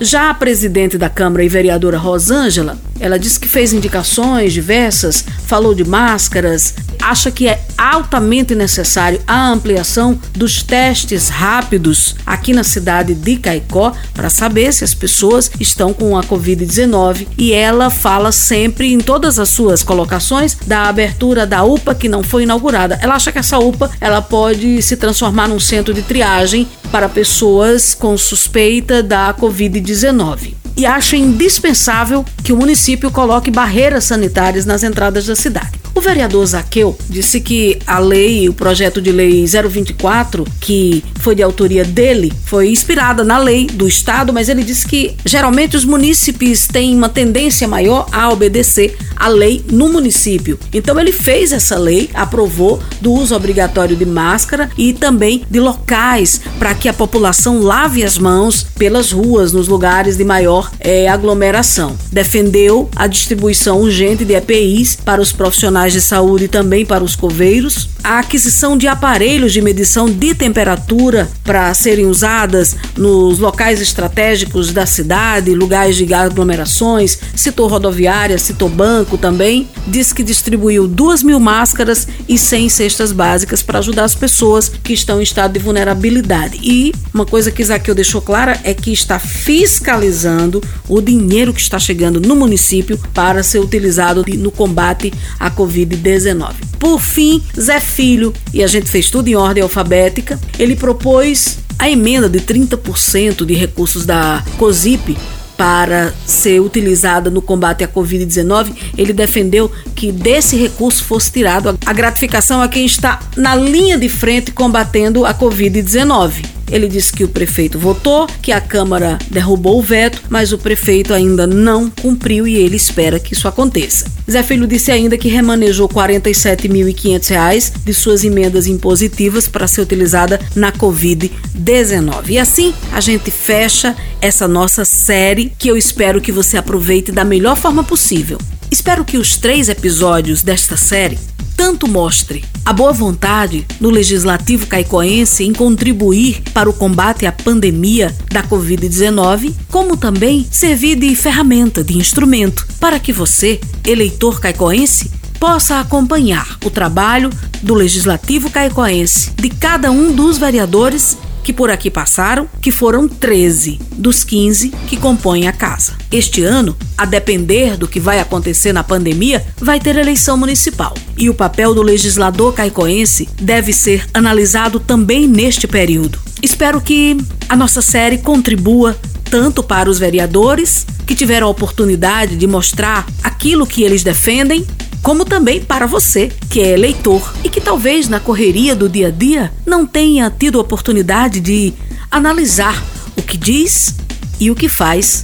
Já 0.00 0.30
a 0.30 0.34
presidente 0.34 0.98
da 0.98 1.08
Câmara 1.08 1.44
e 1.44 1.48
vereadora 1.48 1.98
Rosângela, 1.98 2.76
ela 3.00 3.18
disse 3.18 3.40
que 3.40 3.48
fez 3.48 3.72
indicações 3.72 4.52
diversas, 4.52 5.24
falou 5.46 5.74
de 5.74 5.84
máscaras, 5.84 6.74
acha 7.04 7.30
que 7.30 7.46
é 7.46 7.60
altamente 7.76 8.54
necessário 8.54 9.20
a 9.26 9.50
ampliação 9.50 10.18
dos 10.32 10.62
testes 10.62 11.28
rápidos 11.28 12.16
aqui 12.24 12.52
na 12.54 12.64
cidade 12.64 13.14
de 13.14 13.36
Caicó 13.36 13.92
para 14.14 14.30
saber 14.30 14.72
se 14.72 14.84
as 14.84 14.94
pessoas 14.94 15.50
estão 15.60 15.92
com 15.92 16.16
a 16.16 16.22
Covid-19 16.22 17.28
e 17.36 17.52
ela 17.52 17.90
fala 17.90 18.32
sempre 18.32 18.92
em 18.92 18.98
todas 18.98 19.38
as 19.38 19.50
suas 19.50 19.82
colocações 19.82 20.56
da 20.66 20.88
abertura 20.88 21.46
da 21.46 21.62
UPA 21.62 21.94
que 21.94 22.08
não 22.08 22.22
foi 22.22 22.44
inaugurada. 22.44 22.98
Ela 23.02 23.14
acha 23.14 23.30
que 23.30 23.38
essa 23.38 23.58
UPA 23.58 23.90
ela 24.00 24.22
pode 24.22 24.80
se 24.80 24.96
transformar 24.96 25.48
num 25.48 25.60
centro 25.60 25.92
de 25.92 26.02
triagem 26.02 26.66
para 26.90 27.08
pessoas 27.08 27.94
com 27.94 28.16
suspeita 28.16 29.02
da 29.02 29.34
Covid-19 29.34 30.54
e 30.76 30.86
acha 30.86 31.16
indispensável 31.16 32.24
que 32.42 32.52
o 32.52 32.56
município 32.56 33.10
coloque 33.10 33.50
barreiras 33.50 34.04
sanitárias 34.04 34.64
nas 34.64 34.82
entradas 34.82 35.26
da 35.26 35.36
cidade. 35.36 35.83
O 35.94 36.00
vereador 36.00 36.44
Zaqueu 36.44 36.96
disse 37.08 37.40
que 37.40 37.78
a 37.86 38.00
lei, 38.00 38.48
o 38.48 38.52
projeto 38.52 39.00
de 39.00 39.12
lei 39.12 39.44
024, 39.46 40.44
que 40.60 41.04
foi 41.20 41.36
de 41.36 41.42
autoria 41.42 41.84
dele, 41.84 42.32
foi 42.44 42.68
inspirada 42.68 43.22
na 43.22 43.38
lei 43.38 43.66
do 43.66 43.86
estado, 43.86 44.32
mas 44.32 44.48
ele 44.48 44.64
disse 44.64 44.88
que 44.88 45.14
geralmente 45.24 45.76
os 45.76 45.84
munícipes 45.84 46.66
têm 46.66 46.96
uma 46.96 47.08
tendência 47.08 47.68
maior 47.68 48.06
a 48.10 48.28
obedecer 48.28 48.96
a 49.16 49.28
lei 49.28 49.64
no 49.70 49.88
município. 49.88 50.58
Então 50.72 50.98
ele 50.98 51.12
fez 51.12 51.52
essa 51.52 51.78
lei, 51.78 52.10
aprovou 52.12 52.82
do 53.00 53.12
uso 53.12 53.34
obrigatório 53.34 53.96
de 53.96 54.04
máscara 54.04 54.68
e 54.76 54.92
também 54.92 55.42
de 55.48 55.60
locais 55.60 56.40
para 56.58 56.74
que 56.74 56.88
a 56.88 56.92
população 56.92 57.60
lave 57.60 58.02
as 58.02 58.18
mãos 58.18 58.66
pelas 58.76 59.12
ruas 59.12 59.52
nos 59.52 59.68
lugares 59.68 60.16
de 60.16 60.24
maior 60.24 60.70
é, 60.80 61.08
aglomeração. 61.08 61.96
Defendeu 62.10 62.88
a 62.96 63.06
distribuição 63.06 63.80
urgente 63.80 64.24
de 64.24 64.34
EPIs 64.34 64.96
para 64.96 65.20
os 65.20 65.32
profissionais 65.32 65.83
profissionais 65.84 65.92
de 65.92 66.00
saúde 66.00 66.44
e 66.44 66.48
também 66.48 66.84
para 66.86 67.04
os 67.04 67.14
coveiros, 67.14 67.88
a 68.02 68.18
aquisição 68.18 68.76
de 68.76 68.86
aparelhos 68.86 69.52
de 69.52 69.60
medição 69.60 70.06
de 70.06 70.34
temperatura 70.34 71.28
para 71.42 71.72
serem 71.74 72.06
usadas 72.06 72.76
nos 72.96 73.38
locais 73.38 73.80
estratégicos 73.80 74.72
da 74.72 74.86
cidade, 74.86 75.54
lugares 75.54 75.96
de 75.96 76.12
aglomerações, 76.12 77.18
citou 77.34 77.66
rodoviária, 77.66 78.38
citou 78.38 78.68
banco 78.68 79.16
também, 79.16 79.68
diz 79.86 80.12
que 80.12 80.22
distribuiu 80.22 80.86
duas 80.86 81.22
mil 81.22 81.40
máscaras 81.40 82.06
e 82.28 82.38
100 82.38 82.68
cestas 82.68 83.12
básicas 83.12 83.62
para 83.62 83.78
ajudar 83.78 84.04
as 84.04 84.14
pessoas 84.14 84.68
que 84.68 84.92
estão 84.92 85.20
em 85.20 85.22
estado 85.22 85.52
de 85.52 85.58
vulnerabilidade. 85.58 86.58
E 86.62 86.92
uma 87.12 87.24
coisa 87.24 87.50
que 87.50 87.62
Isaqueu 87.62 87.94
deixou 87.94 88.20
clara 88.20 88.60
é 88.64 88.74
que 88.74 88.92
está 88.92 89.18
fiscalizando 89.18 90.62
o 90.88 91.00
dinheiro 91.00 91.52
que 91.52 91.60
está 91.60 91.78
chegando 91.78 92.20
no 92.20 92.36
município 92.36 92.98
para 93.12 93.42
ser 93.42 93.60
utilizado 93.60 94.24
no 94.36 94.50
combate 94.50 95.12
à 95.38 95.50
Covid-19. 95.74 96.54
Por 96.78 97.00
fim, 97.00 97.42
Zé 97.58 97.80
Filho, 97.80 98.32
e 98.52 98.62
a 98.62 98.66
gente 98.66 98.88
fez 98.88 99.10
tudo 99.10 99.28
em 99.28 99.34
ordem 99.34 99.62
alfabética, 99.62 100.38
ele 100.58 100.76
propôs 100.76 101.58
a 101.78 101.90
emenda 101.90 102.28
de 102.28 102.40
30% 102.40 103.44
de 103.44 103.54
recursos 103.54 104.06
da 104.06 104.42
COSIP 104.56 105.16
para 105.56 106.12
ser 106.26 106.60
utilizada 106.60 107.30
no 107.30 107.40
combate 107.40 107.84
à 107.84 107.88
Covid-19, 107.88 108.72
ele 108.98 109.12
defendeu 109.12 109.70
que 109.94 110.10
desse 110.10 110.56
recurso 110.56 111.04
fosse 111.04 111.30
tirado 111.30 111.78
a 111.86 111.92
gratificação 111.92 112.60
a 112.60 112.68
quem 112.68 112.84
está 112.84 113.20
na 113.36 113.54
linha 113.54 113.96
de 113.96 114.08
frente 114.08 114.50
combatendo 114.50 115.24
a 115.24 115.32
Covid-19. 115.32 116.53
Ele 116.70 116.88
disse 116.88 117.12
que 117.12 117.24
o 117.24 117.28
prefeito 117.28 117.78
votou, 117.78 118.26
que 118.42 118.52
a 118.52 118.60
Câmara 118.60 119.18
derrubou 119.30 119.78
o 119.78 119.82
veto, 119.82 120.22
mas 120.28 120.52
o 120.52 120.58
prefeito 120.58 121.12
ainda 121.12 121.46
não 121.46 121.90
cumpriu 121.90 122.46
e 122.46 122.56
ele 122.56 122.76
espera 122.76 123.20
que 123.20 123.34
isso 123.34 123.46
aconteça. 123.48 124.06
Zé 124.30 124.42
Filho 124.42 124.66
disse 124.66 124.90
ainda 124.90 125.18
que 125.18 125.28
remanejou 125.28 125.86
R$ 125.86 125.94
47.500 125.94 127.72
de 127.84 127.94
suas 127.94 128.24
emendas 128.24 128.66
impositivas 128.66 129.46
para 129.46 129.68
ser 129.68 129.82
utilizada 129.82 130.40
na 130.56 130.72
Covid-19. 130.72 132.30
E 132.30 132.38
assim 132.38 132.72
a 132.92 133.00
gente 133.00 133.30
fecha 133.30 133.94
essa 134.20 134.48
nossa 134.48 134.84
série 134.84 135.52
que 135.58 135.68
eu 135.68 135.76
espero 135.76 136.20
que 136.20 136.32
você 136.32 136.56
aproveite 136.56 137.12
da 137.12 137.24
melhor 137.24 137.56
forma 137.56 137.84
possível. 137.84 138.38
Espero 138.74 139.04
que 139.04 139.16
os 139.16 139.36
três 139.36 139.68
episódios 139.68 140.42
desta 140.42 140.76
série 140.76 141.16
tanto 141.56 141.86
mostre 141.86 142.44
a 142.64 142.72
boa 142.72 142.92
vontade 142.92 143.64
do 143.80 143.88
legislativo 143.88 144.66
caicoense 144.66 145.44
em 145.44 145.52
contribuir 145.52 146.42
para 146.52 146.68
o 146.68 146.72
combate 146.72 147.24
à 147.24 147.30
pandemia 147.30 148.12
da 148.32 148.42
Covid-19, 148.42 149.54
como 149.70 149.96
também 149.96 150.44
servir 150.50 150.96
de 150.96 151.14
ferramenta, 151.14 151.84
de 151.84 151.96
instrumento, 151.96 152.66
para 152.80 152.98
que 152.98 153.12
você, 153.12 153.60
eleitor 153.86 154.40
caicoense, 154.40 155.08
possa 155.38 155.78
acompanhar 155.78 156.58
o 156.64 156.68
trabalho 156.68 157.30
do 157.62 157.74
legislativo 157.74 158.50
caicoense, 158.50 159.30
de 159.36 159.50
cada 159.50 159.92
um 159.92 160.12
dos 160.12 160.36
vereadores 160.36 161.16
que 161.44 161.52
por 161.52 161.70
aqui 161.70 161.90
passaram, 161.90 162.48
que 162.60 162.72
foram 162.72 163.06
13 163.06 163.78
dos 163.92 164.24
15 164.24 164.70
que 164.88 164.96
compõem 164.96 165.46
a 165.46 165.52
casa. 165.52 165.92
Este 166.10 166.42
ano, 166.42 166.74
a 166.96 167.04
depender 167.04 167.76
do 167.76 167.86
que 167.86 168.00
vai 168.00 168.18
acontecer 168.18 168.72
na 168.72 168.82
pandemia, 168.82 169.44
vai 169.58 169.78
ter 169.78 169.96
eleição 169.96 170.36
municipal. 170.36 170.94
E 171.16 171.28
o 171.28 171.34
papel 171.34 171.74
do 171.74 171.82
legislador 171.82 172.54
caicoense 172.54 173.28
deve 173.40 173.72
ser 173.72 174.06
analisado 174.14 174.80
também 174.80 175.28
neste 175.28 175.68
período. 175.68 176.18
Espero 176.42 176.80
que 176.80 177.16
a 177.48 177.54
nossa 177.54 177.82
série 177.82 178.18
contribua 178.18 178.96
tanto 179.30 179.62
para 179.62 179.90
os 179.90 179.98
vereadores 179.98 180.86
que 181.06 181.14
tiveram 181.14 181.46
a 181.46 181.50
oportunidade 181.50 182.36
de 182.36 182.46
mostrar 182.46 183.06
aquilo 183.22 183.66
que 183.66 183.82
eles 183.82 184.02
defendem, 184.02 184.66
como 185.04 185.26
também 185.26 185.62
para 185.62 185.86
você, 185.86 186.32
que 186.48 186.62
é 186.62 186.70
eleitor 186.70 187.34
e 187.44 187.50
que 187.50 187.60
talvez 187.60 188.08
na 188.08 188.18
correria 188.18 188.74
do 188.74 188.88
dia 188.88 189.08
a 189.08 189.10
dia 189.10 189.52
não 189.66 189.86
tenha 189.86 190.30
tido 190.30 190.58
oportunidade 190.58 191.40
de 191.40 191.74
analisar 192.10 192.82
o 193.14 193.20
que 193.20 193.36
diz 193.36 193.94
e 194.40 194.50
o 194.50 194.54
que 194.54 194.66
faz 194.66 195.22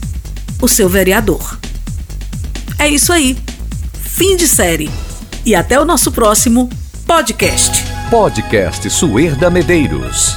o 0.60 0.68
seu 0.68 0.86
vereador. 0.86 1.58
É 2.78 2.86
isso 2.88 3.10
aí. 3.10 3.38
Fim 4.02 4.36
de 4.36 4.46
série. 4.46 4.90
E 5.46 5.54
até 5.54 5.80
o 5.80 5.86
nosso 5.86 6.12
próximo 6.12 6.68
podcast. 7.06 7.82
Podcast 8.10 8.90
Suerda 8.90 9.48
Medeiros. 9.48 10.36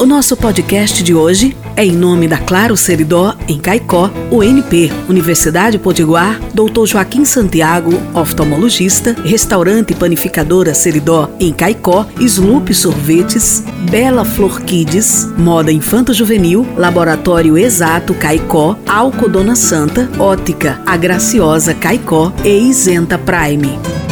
O 0.00 0.04
nosso 0.04 0.36
podcast 0.36 1.00
de 1.00 1.14
hoje 1.14 1.56
é 1.78 1.84
em 1.84 1.92
nome 1.92 2.26
da 2.26 2.38
Claro 2.38 2.76
Seridó, 2.76 3.36
em 3.46 3.56
Caicó, 3.56 4.10
UNP, 4.32 4.90
Universidade 5.08 5.78
Potiguar, 5.78 6.40
Dr. 6.52 6.86
Joaquim 6.86 7.24
Santiago, 7.24 7.92
oftalmologista, 8.12 9.14
Restaurante 9.24 9.94
Panificadora 9.94 10.74
Seridó, 10.74 11.30
em 11.38 11.52
Caicó, 11.52 12.04
Sloop 12.18 12.74
Sorvetes, 12.74 13.62
Bela 13.88 14.24
Flor 14.24 14.60
Kids, 14.62 15.28
Moda 15.38 15.70
Infanto 15.70 16.12
Juvenil, 16.12 16.66
Laboratório 16.76 17.56
Exato 17.56 18.12
Caicó, 18.12 18.76
Alcodona 18.84 19.54
Santa, 19.54 20.10
Ótica 20.18 20.82
A 20.84 20.96
Graciosa 20.96 21.74
Caicó 21.74 22.32
e 22.44 22.58
Isenta 22.58 23.16
Prime. 23.16 24.07